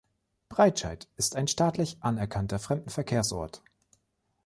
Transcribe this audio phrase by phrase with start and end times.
[0.49, 3.61] Breitscheid ist ein staatlich anerkannter Fremdenverkehrsort.